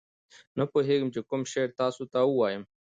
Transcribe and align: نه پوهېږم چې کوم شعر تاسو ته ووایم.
نه 0.57 0.63
پوهېږم 0.71 1.09
چې 1.15 1.21
کوم 1.29 1.41
شعر 1.51 1.69
تاسو 1.79 2.03
ته 2.11 2.19
ووایم. 2.25 2.63